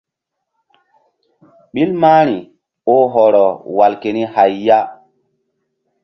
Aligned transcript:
Ɓil 1.73 1.91
mahri 2.01 2.37
oh 2.93 3.03
hɔrɔ 3.13 3.45
wal 3.75 3.93
keni 4.01 4.23
hay 4.33 4.53
ya. 4.65 4.79